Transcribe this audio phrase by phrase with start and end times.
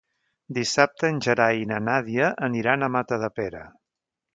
[0.57, 3.67] Dissabte en Gerai i na Nàdia aniran a Matadepera.